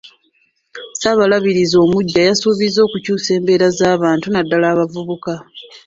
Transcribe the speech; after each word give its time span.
Ssaabalabirizi 0.93 1.75
omuggya 1.85 2.21
yasuubizza 2.29 2.79
okukyusa 2.83 3.29
embeera 3.37 3.67
z’abantu 3.77 4.25
naddala 4.29 4.65
abavubuka. 4.73 5.33